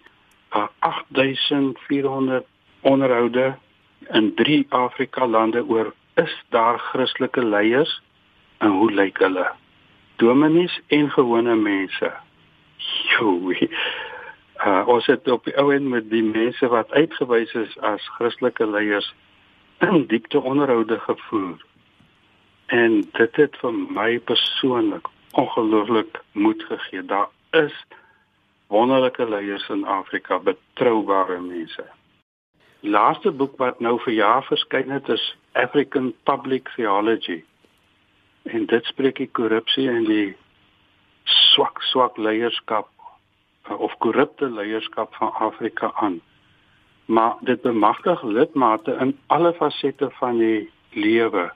[0.78, 2.44] 8400
[2.80, 3.56] onderhoude
[4.10, 8.02] in 3 Afrika lande oor is daar Christelike leiers
[8.58, 9.52] en hoe lyk hulle?
[10.16, 12.12] Dominees en gewone mense.
[12.76, 13.68] Joe.
[14.66, 18.66] Uh, ons het op die ou en met die mense wat uitgewys is as Christelike
[18.68, 19.14] leiers
[19.80, 21.56] in diepte onderhoude gevoer.
[22.66, 27.04] En dit het vir my persoonlik ongelooflik moed gegee.
[27.04, 27.72] Daar is
[28.66, 31.86] wonderlike leiers in Afrika, betroubare mense.
[32.80, 37.40] Die laaste boek wat nou vir jaar verskyn het is African Public Theology.
[38.42, 40.36] En dit spreek die korrupsie en die
[41.24, 42.88] swak swak leierskap
[43.76, 46.20] of korrupte leierskap van Afrika aan.
[47.04, 51.52] Maar dit bemagtig lidmate in alle fasette van die lewe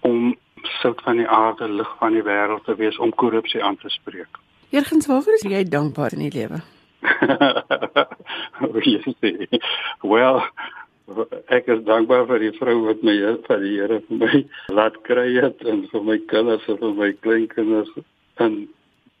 [0.00, 3.88] om sout van die aarde, lig van die wêreld te wees om korrupsie aan te
[3.88, 4.38] spreek.
[4.68, 6.60] Jurgens, waarvoor is jy dankbaar in die lewe?
[10.12, 10.42] well,
[11.50, 13.14] ek is dankbaar vir die vrou wat my
[13.46, 14.42] vir die Here vir my
[14.78, 17.90] laat kry het en vir my kinders en vir my kleinkinders
[18.44, 18.56] en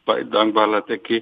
[0.08, 1.12] baie dankbaar dat ek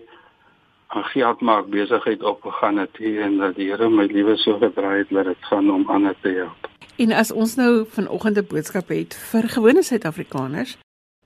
[0.88, 4.98] aan geld maak besigheid opgegaan het hier en dat die Here my lewe so gedraai
[4.98, 6.68] het dat dit gaan om ander te help.
[6.96, 10.78] En as ons nou vanoggend 'n boodskap het vir gewone Suid-Afrikaners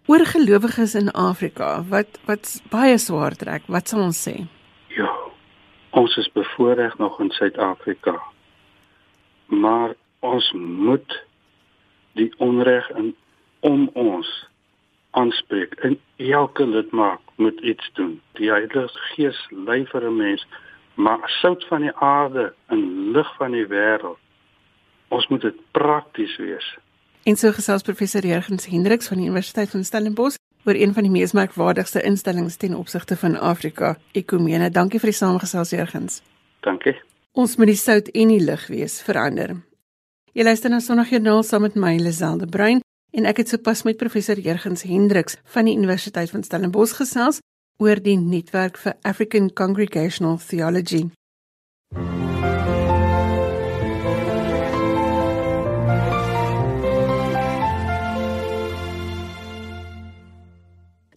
[0.06, 4.46] oor gelowiges in Afrika wat wat baie swaar trek, wat sal ons sê?
[4.88, 5.10] Ja.
[5.90, 8.22] Ons is bevoorreg nog in Suid-Afrika.
[9.46, 11.24] Maar ons moet
[12.12, 13.16] die onreg in
[13.60, 14.48] om ons
[15.12, 15.74] aanspreek.
[15.74, 18.20] En elke lidmaat moet iets doen.
[18.38, 20.46] Die Heilige Gees lei vir 'n mens,
[20.94, 24.18] maar sout van die aarde en lig van die wêreld.
[25.08, 26.78] Ons moet dit prakties wees.
[27.22, 31.12] En so gesels professor Jurgens Hendriks van die Universiteit van Stellenbosch oor een van die
[31.12, 34.70] mees merkwaardigste instellings ten opsigte van Afrika, Ekumene.
[34.70, 36.22] Dankie vir die samegesels Jurgens.
[36.60, 36.96] Dankie.
[37.32, 39.56] Ons moet die sout en die lig wees verander.
[40.32, 42.80] Jy luister na Sondagjoernaal saam met my Liselde Bruin
[43.12, 47.40] en ek het sopas met professor Jurgens Hendriks van die Universiteit van Stellenbosch gesels
[47.82, 51.08] oor die netwerk vir African Congregational Theology.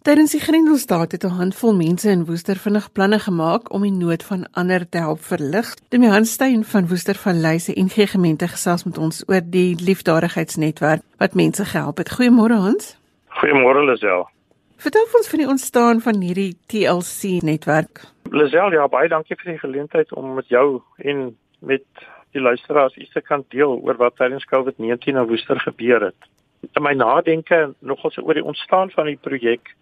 [0.05, 4.23] Tydens die Grendelstaat het 'n handvol mense in Woester vinnig planne gemaak om die nood
[4.23, 5.73] van ander te help verlig.
[5.89, 11.01] Demi Hanstein van Woester van Lyse en gee gemeente gesels met ons oor die liefdadigheidsnetwerk
[11.17, 12.11] wat mense gehelp het.
[12.11, 12.97] Goeiemôre Hans.
[13.29, 14.29] Goeiemôre Lisel.
[14.77, 18.01] Vertel ons van die ontstaan van hierdie TLC netwerk.
[18.29, 21.85] Lisel, ja, baie dankie vir die geleentheid om met jou en met
[22.31, 26.29] die luisteraars iets te kan deel oor wat tydens COVID-19 in Woester gebeur het.
[26.73, 29.73] In my nadenke nogals oor die ontstaan van die projek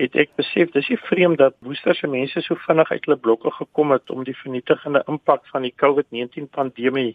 [0.00, 3.92] het ek besef dis nie vreemd dat Woesterse mense so vinnig uit hulle blokke gekom
[3.92, 7.12] het om die vernietigende impak van die COVID-19 pandemie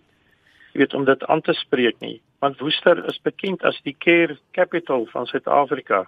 [0.76, 5.08] weet om dit aan te spreek nie want Woester is bekend as die care capital
[5.14, 6.06] van Suid-Afrika.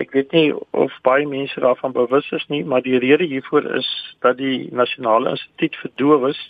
[0.00, 3.90] Ek weet nie of baie mense daarvan bewus is nie, maar die rede hiervoor is
[4.26, 6.40] dat die Nasionale Instituut vir Dowes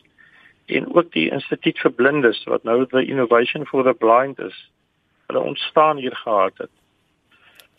[0.73, 4.57] en ook die Instituut vir Blindes wat nou the Innovation for the Blind is,
[5.29, 6.73] hulle ontstaan hier gehad het.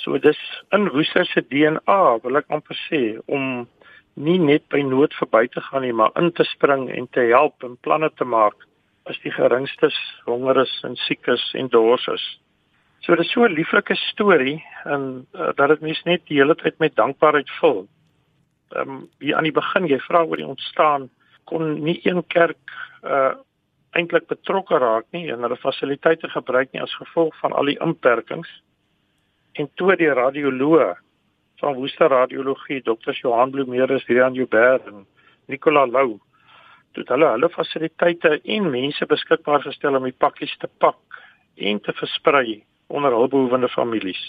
[0.03, 0.39] So dis
[0.75, 3.65] in Woester se DNA, wil ek amper sê, om
[4.15, 7.63] nie net by nood verby te gaan nie, maar in te spring en te help
[7.63, 8.55] en planne te maak
[9.10, 12.25] as die geringstes honger is en siek is en dors is.
[13.05, 16.55] So dit is so 'n lieflike storie en uh, dat dit mens net die hele
[16.55, 17.88] tyd met dankbaarheid vul.
[18.73, 21.10] Ehm um, hier aan die begin jy vra oor die ontstaan
[21.45, 22.71] kon nie een kerk
[23.03, 23.34] uh
[23.95, 28.49] eintlik betrokke raak nie en hulle fasiliteite gebruik nie as gevolg van al die inperkings.
[29.56, 30.98] En toe die radioloog
[31.56, 33.12] van Woester Radiologie, Dr.
[33.12, 35.06] Johan Blomeres, Rian Joubert en
[35.48, 36.18] Nicola Lou,
[36.96, 41.22] het hulle hulle fasiliteite en mense beskikbaar gestel om die pakkies te pak
[41.56, 44.22] en te versprei onder hulpbehoevende families.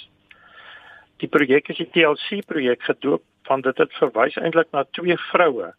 [1.22, 5.72] Die projek is die TLC projek gedoop van dit het verwys eintlik na twee vroue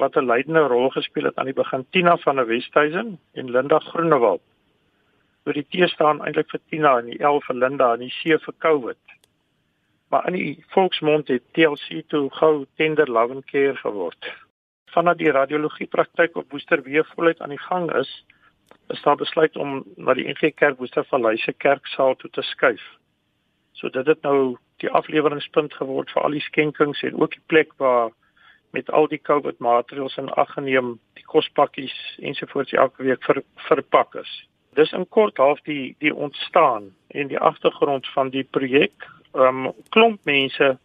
[0.00, 3.78] wat 'n leidende rol gespeel het aan die begin Tina van der Westhuizen en Linda
[3.78, 4.40] Groenewald.
[5.46, 8.38] Oor die T staan eintlik vir Tina en die L vir Linda en die C
[8.44, 9.18] vir COVID.
[10.12, 14.32] Maar in die volksmond het TLC toe gou Tender Love and Care geword
[14.92, 18.10] vanaf die radiologie praktyk op Woester weer voluit aan die gang is,
[18.92, 22.82] is daar besluit om na die NG Kerk Woester Vallei se kerksaal toe te skuif.
[23.72, 27.72] So dit het nou die afleweringspunt geword vir al die skenkings en ook die plek
[27.80, 28.10] waar
[28.72, 34.16] met al die COVID maatreëls in ag geneem die kospakkies ensovoorts elke week ver, verpak
[34.20, 34.32] is.
[34.74, 39.08] Dis in kort half die die ontstaan en die agtergrond van die projek.
[39.32, 40.78] Ehm um, klomp mense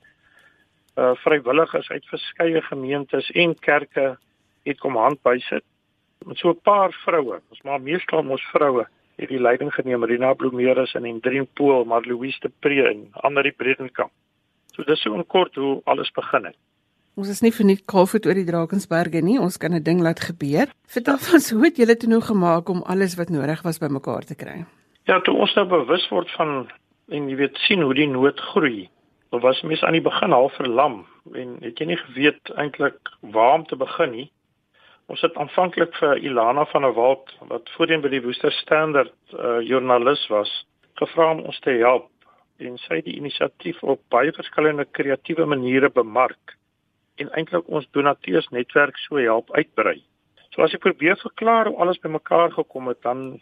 [0.97, 4.17] uh vrywilligers uit verskeie gemeentes en kerke
[4.63, 5.63] het kom hand bysit.
[6.25, 10.33] Met so 'n paar vroue, ons maar meestal ons vroue het die leiding geneem, Rina
[10.33, 14.11] Blomeres en Hendrien Pool, maar Louise de Pre en Annelie Bredenkamp.
[14.75, 16.55] So dis so 'n kort hoe alles begin het.
[17.17, 20.19] Ons is nie vir net Kaapstad oor die Drakensberge nie, ons kan 'n ding laat
[20.21, 20.69] gebeur.
[20.85, 24.35] Vertel ons hoe het julle toe nou gemaak om alles wat nodig was bymekaar te
[24.35, 24.65] kry?
[25.09, 26.69] Ja, toe ons nou bewus word van
[27.09, 28.89] en jy weet sien hoe die nood groei
[29.31, 33.65] was mens aan die begin half verlam en het jy nie geweet eintlik waar om
[33.65, 34.31] te begin nie.
[35.07, 39.57] Ons het aanvanklik vir Ilana van der Walt wat voorheen by die Woester Standard uh,
[39.65, 40.67] joernalis was,
[41.01, 42.11] gevra om ons te help
[42.59, 46.56] en sy het die inisiatief op baie verskillende kreatiewe maniere bemark
[47.17, 50.01] en eintlik ons donateursnetwerk so help uitbrei.
[50.53, 53.39] So as ek probeer verklaar hoe alles bymekaar gekom het, dan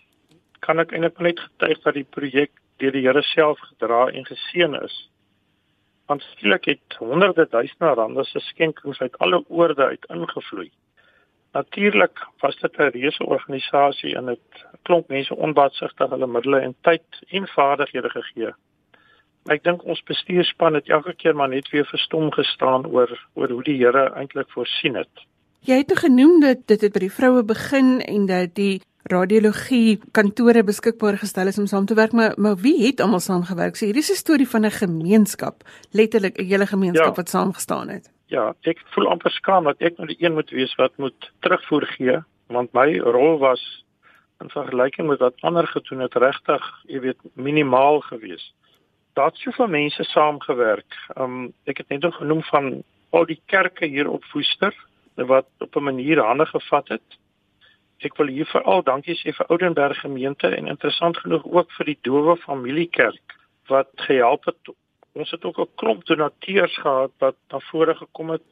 [0.66, 4.80] kan ek eintlik net getuig dat die projek deur die Here self gedra en geseën
[4.84, 4.96] is
[6.06, 10.72] aanskielik het honderde duisende rande se skenkings uit alle oorde uit ingevloei.
[11.52, 17.06] Natuurlik was dit 'n reuse organisasie en dit klomp mense onbaatsigtig hulle middele en tyd
[17.28, 18.54] en vaardighede gegee.
[19.46, 23.64] Ek dink ons bestuurspan het elke keer maar net weer verstom gestaan oor oor hoe
[23.68, 25.26] die Here eintlik voorsien het.
[25.70, 28.82] Jy het genoem dat dit het by die vroue begin en dat die
[29.14, 33.78] radiologie kantore beskikbaar gestel is om saam te werk, maar maar wie het almal saamgewerk?
[33.78, 37.22] So hierdie is 'n storie van 'n gemeenskap, letterlik 'n hele gemeenskap ja.
[37.22, 38.10] wat saamgestaan het.
[38.28, 41.86] Ja, ek voel amper skaam dat ek nou die een moet wees wat moet terugvoer
[41.86, 43.86] gee, want my rol was
[44.42, 48.54] in vergelyking met wat ander gedoen het regtig, jy weet, minimaal geweest.
[49.16, 50.98] Daar't soveel mense saamgewerk.
[51.16, 52.84] Um ek het net nog genoem van
[53.16, 54.76] al die kerke hier op Woester
[55.16, 57.20] wat op 'n manier hande gevat het
[58.04, 62.00] Ek wil hier veral dankie sê vir Oudenburg gemeente en interessant genoeg ook vir die
[62.04, 63.38] Dowe Familiekerk
[63.72, 64.74] wat gehelp het.
[65.16, 68.48] Ons het ook 'n klomp donateurs gehad wat na vore gekom het.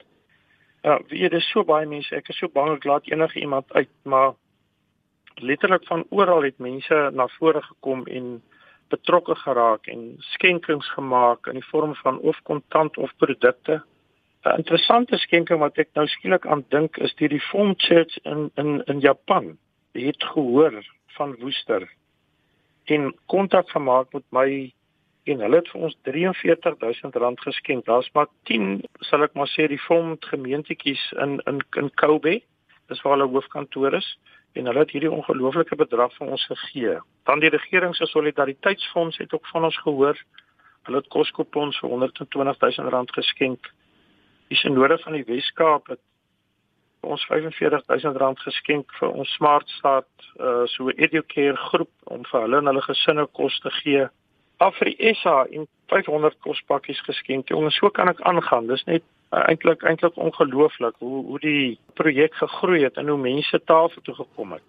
[0.84, 2.16] Ja, wie dit is so baie mense.
[2.16, 4.34] Ek is so bang ek laat enige iemand uit, maar
[5.36, 8.42] letterlik van oral het mense na vore gekom en
[8.94, 13.82] betrokke geraak en skenkings gemaak in die vorm van of kontant of produkte.
[14.44, 18.82] 'n interessante skenking wat ek nou skielik aan dink is die Reformed Church in in
[18.92, 19.58] in Japan.
[19.94, 20.84] Die het gehoor
[21.18, 21.88] van Woester
[22.86, 24.74] en kontak gemaak met my
[25.24, 27.86] en hulle het vir ons 43000 rand geskenk.
[27.86, 32.42] Daar's maar 10, sal ek maar sê, Reformed gemeentetjies in in in Kobe.
[32.92, 34.18] Dis waar hulle hoofkantoor is
[34.54, 36.98] en hulle het hierdie ongelooflike bedrag vir ons gegee.
[37.30, 40.20] Dan die regering se solidariteitsfonds het ook van ons gehoor.
[40.84, 43.72] Hulle het koskopons vir 120000 rand geskenk
[44.54, 46.02] die sinode van die Wes-Kaap het
[47.04, 52.70] ons R45000 geskenk vir ons Smart Start uh so educare groep om vir hulle en
[52.72, 54.06] hulle gesinne kos te gee.
[54.64, 57.50] Afri SA en 500 kospakkies geskenk.
[57.52, 58.70] Jongens, so kan ek aangaan.
[58.72, 59.04] Dis net
[59.34, 64.52] eintlik eintlik ongelooflik hoe hoe die projek gegroei het en hoe mense tafel toe gekom
[64.52, 64.62] het.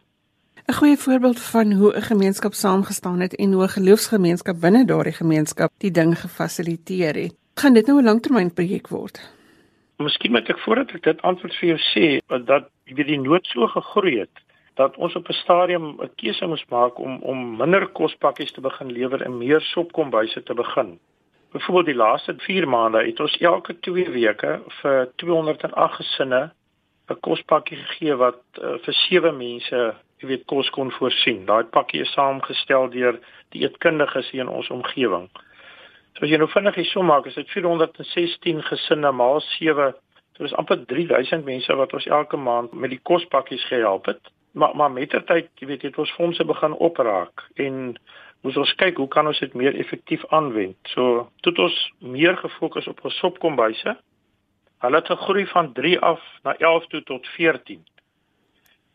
[0.67, 5.13] 'n Goeie voorbeeld van hoe 'n gemeenskap saamgestaan het en hoe 'n geloofsgemeenskap binne daardie
[5.13, 7.35] gemeenskap die ding gefasiliteer het.
[7.55, 9.33] Gaan dit nou 'n langtermynprojek word?
[9.97, 12.07] Miskien moet ek voordat ek dit antwoord vir jou sê
[12.45, 14.45] dat weet die nood so gegroei het
[14.75, 18.93] dat ons op 'n stadium 'n keuse moes maak om om minder kospakkies te begin
[18.93, 20.99] lewer en meer sopkombuise te begin.
[21.55, 26.51] Byvoorbeeld die laaste 4 maande het ons elke 2 weke vir 208 gesinne
[27.11, 29.81] 'n kospakkie gegee wat uh, vir 7 mense,
[30.19, 31.45] jy weet, kos kon voorsien.
[31.47, 33.21] Daai pakkie is saamgestel deur
[33.53, 35.29] die eetkundiges hier in ons omgewing.
[36.17, 39.93] So as jy nou vinnig die som maak, is dit 416 gesinne maal 7.
[40.35, 44.33] Dit is amper 3000 mense wat ons elke maand met die kospakkies gehelp het.
[44.59, 47.95] Maar maar mettertyd, jy weet, het ons fondse begin opraak en
[48.45, 50.77] moes ons kyk hoe kan ons dit meer effektief aanwend.
[50.93, 53.95] So het ons meer gefokus op ons sopkombuise.
[54.85, 57.81] Hulle het gegroei van 3 af na 11 toe tot 14.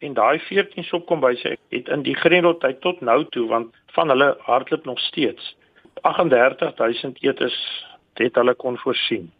[0.05, 4.85] En daai 14 sopkombuise het in die grendeltyd tot nou toe want van hulle hardloop
[4.85, 5.55] nog steeds
[6.05, 7.57] 38000 etes
[8.19, 9.31] het hulle kon voorsien.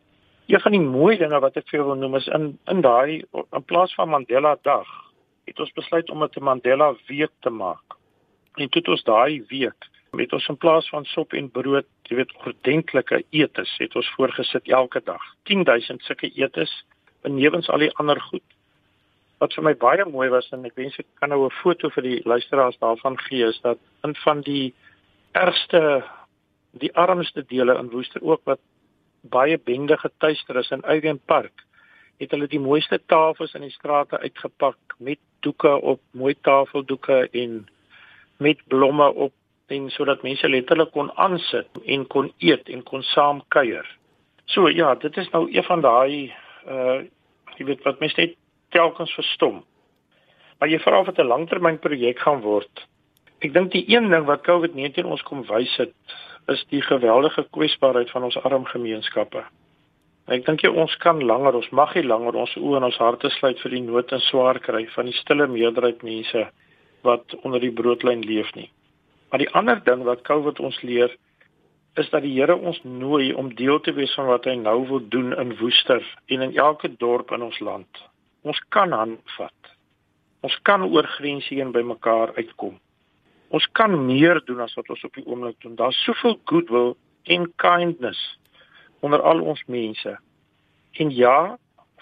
[0.47, 3.22] Een van die mooi dinge wat ek vir jou wil noem is in in daai
[3.38, 4.89] in plaas van Mandela Dag
[5.45, 7.97] het ons besluit om dit 'n Mandela Week te maak.
[8.55, 12.16] En toe het ons daai week met ons in plaas van sop en brood, jy
[12.20, 15.22] weet, ordentlike etes het ons voorgesit elke dag.
[15.49, 16.74] 10000 sulke etes
[17.26, 18.45] benewens al die ander goed.
[19.39, 22.03] Wat vir my baie mooi was en ek wens ek kan nou 'n foto vir
[22.03, 24.74] die luisteraars daarvan gee is dat in van die
[25.34, 26.03] ergste
[26.72, 28.60] die armste dele in Woester ook wat
[29.22, 31.66] baie bende getuister is in Eyen Park
[32.20, 37.68] het hulle die mooiste tafels in die strate uitgepak met doeke op mooi tafeldoeke en
[38.38, 39.34] met blomme op
[39.72, 43.86] en sodat mense letterlik kon aansit en kon eet en kon saam kuier.
[44.45, 46.34] So ja, dit is nou een van daai
[46.67, 47.01] uh
[47.59, 48.38] jy weet wat mense net
[48.72, 49.63] telkens verstom.
[50.59, 52.88] Maar jy vra of dit 'n langtermynprojek gaan word.
[53.39, 55.93] Ek dink die een ding wat COVID-19 ons kom wys het,
[56.47, 59.43] is die geweldige kwesbaarheid van ons arm gemeenskappe.
[60.28, 63.30] Ek dink jy ons kan langer, ons mag nie langer ons oë en ons harte
[63.30, 66.49] sluit vir die nood en swaar kry van die stille meerderheid mense
[67.07, 68.70] wat onder die broodlyn leef nie.
[69.30, 71.15] Maar die ander ding wat COVID ons leer
[71.99, 75.01] is dat die Here ons nooi om deel te wees van wat hy nou wil
[75.13, 78.03] doen in Woester en in elke dorp in ons land.
[78.41, 79.73] Ons kan handvat.
[80.45, 82.77] Ons kan oor grense heen by mekaar uitkom.
[83.49, 85.75] Ons kan meer doen as wat ons op die oomblik doen.
[85.75, 88.21] Daar's soveel goodwill en kindness
[88.99, 90.15] onder al ons mense.
[91.01, 91.57] En ja,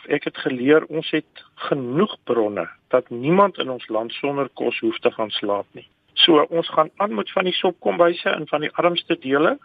[0.08, 5.00] ek het geleer ons het genoeg bronne dat niemand in ons land sonder kos hoef
[5.04, 5.88] te gaan slaap nie.
[6.18, 9.58] So ons gaan aan met van die sopkombuise in van die armste dele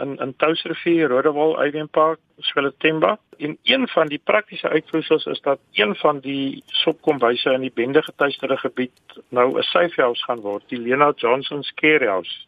[0.00, 3.18] in in Touwsrivier, Rodewal, Eyenpark, Swelatemba.
[3.38, 8.02] En een van die praktiese uitvloeisels is dat een van die sopkombuise in die bende
[8.02, 12.46] getuisterde gebied nou 'n safe house gaan word, die Lena Johnson Care House.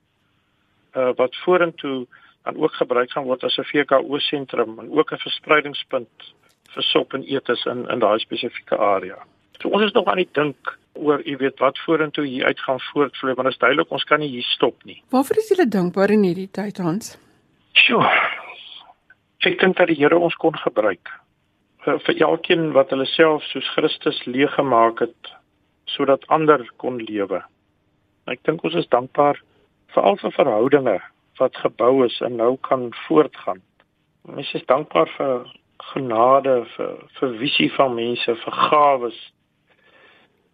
[0.97, 2.07] Uh wat vorentoe
[2.43, 6.35] dan ook gebruik gaan word as 'n VKO sentrum en ook 'n verspreidingspunt
[6.75, 9.19] vir sop en etes in in daai spesifieke area.
[9.61, 12.81] So ons is nog aan die dink oor jy weet wat vorentoe hier uit gaan
[12.91, 15.01] voortvloei want dit is duidelik ons kan nie hier stop nie.
[15.15, 17.17] Waarvoor is julle dankbaar in hierdie tyd Hans?
[17.73, 18.07] Sjoe.
[19.43, 21.09] Ek dink dat die Here ons kon gebruik
[21.85, 25.33] vir, vir elkeen wat hulle self soos Christus leeg gemaak het
[25.93, 27.43] sodat ander kon lewe.
[28.31, 29.41] Ek dink ons is dankbaar
[29.95, 31.01] vir al die verhoudinge
[31.41, 33.61] wat gebou is en nou kan voortgaan.
[34.29, 35.49] Mense is dankbaar vir
[35.93, 39.19] genade, vir vir visie van mense, vir gawes.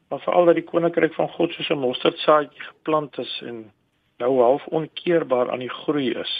[0.08, 3.72] Maar veral dat die koninkryk van God soos 'n mosterdsaadjie geplant is en
[4.18, 6.32] nou half onkeerbaar aan die groei is.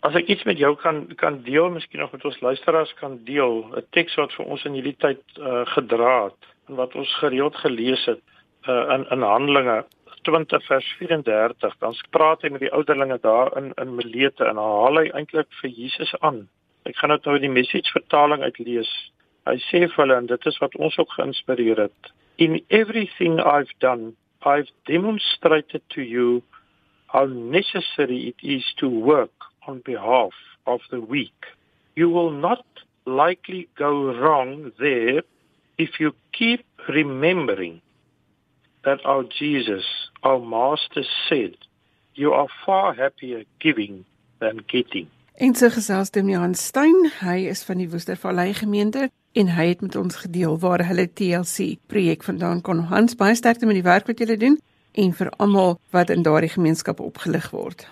[0.00, 3.66] As ek iets met jou kan kan deel, miskien nog met ons luisteraars kan deel,
[3.76, 7.56] 'n teks wat vir ons in hierdie tyd uh, gedra het en wat ons gereeld
[7.56, 8.20] gelees het
[8.68, 9.84] uh, in in Handelinge
[10.22, 14.98] 20 vers 34 dan praat hy met die ouderlinge daar in in Melete en haal
[15.00, 16.48] hy eintlik vir Jesus aan.
[16.86, 18.90] Ek gaan nou in die message vertaling uitlees.
[19.46, 22.12] Hy sê vir hulle en dit is wat ons ook geïnspireer het.
[22.38, 26.42] In everything I've done, I've demonstrated to you
[27.06, 29.32] how necessary it is to work
[29.66, 30.32] on behalf
[30.66, 31.44] of the weak.
[31.94, 32.64] You will not
[33.04, 35.22] likely go wrong there
[35.78, 37.82] if you keep remembering
[38.84, 39.84] that our Jesus,
[40.22, 41.56] our Master said,
[42.14, 44.04] you are far happier giving
[44.40, 45.08] than getting.
[45.42, 49.96] En so gesels Demian Stein, hy is van die Woestervallei gemeente en hy het met
[49.98, 52.84] ons gedeel waar hulle TLC projek vandaan kon.
[52.92, 54.54] Hans, baie sterkte met die werk wat julle doen
[54.94, 57.82] en vir almal wat in daardie gemeenskap opgelig word.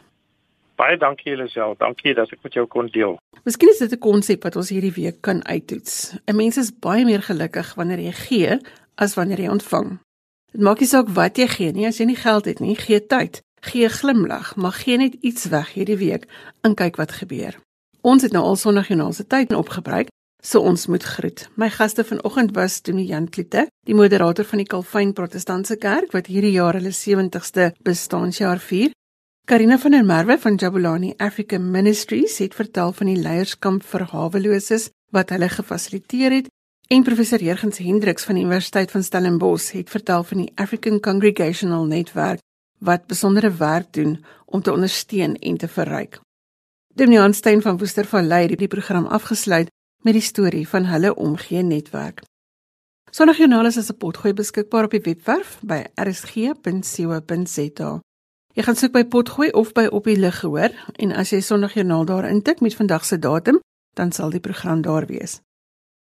[0.78, 1.74] Baie dankie julle self.
[1.82, 3.18] Dankie dat ek met jou kon deel.
[3.42, 6.14] Miskien is dit 'n konsep wat ons hierdie week kan uittoets.
[6.30, 8.60] 'n Mens is baie meer gelukkig wanneer jy gee
[8.94, 9.98] as wanneer jy ontvang.
[10.52, 13.06] Dit maak nie saak wat jy gee nie, as jy nie geld het nie, gee
[13.06, 16.26] tyd, gee 'n glimlag, maar gee net iets weg hierdie week
[16.60, 17.58] en kyk wat gebeur.
[18.00, 20.08] Ons het nou al Sondag Jonaal se tyd opgebruik,
[20.42, 21.48] so ons moet groet.
[21.54, 26.26] My gaste vanoggend was Dominee Jan Kliete, die moderator van die Kalvyn Protestantse Kerk wat
[26.26, 28.90] hierdie jaar hulle 70ste bestaanjaar vier.
[29.44, 34.90] Karina van der Merwe van Jabulani Africa Ministries het vertel van die leierskamp vir haweloses
[35.10, 36.50] wat hulle gefasiliteer het
[36.88, 41.84] en professor Jurgens Hendriks van die Universiteit van Stellenbosch het vertel van die African Congregational
[41.84, 42.38] Network
[42.80, 46.20] wat besondere werk doen om te ondersteun en te verryk.
[46.94, 49.68] Demian Stein van Woestervallei het die program afgesluit
[50.02, 52.22] met die storie van hulle omgee netwerk.
[53.10, 58.00] Sondagjoernaal is as 'n potgooi beskikbaar op die webwerf by rsg.co.za.
[58.54, 62.04] Jy gaan soek by potgooi of by op die lig gehoor en as jy Sondagjoernaal
[62.04, 63.60] daar intik met vandag se datum,
[63.94, 65.40] dan sal die program daar wees.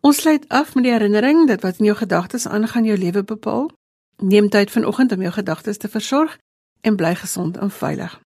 [0.00, 3.70] Ons sluit af met die herinnering dat wat in jou gedagtes aangaan jou lewe bepaal.
[4.16, 6.38] Neem tyd vanoggend om jou gedagtes te versorg
[6.80, 8.20] en bly gesond en veilig.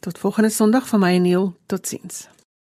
[0.00, 1.56] Tot volgende Sondag van my en Neil.
[1.66, 2.39] Totsiens.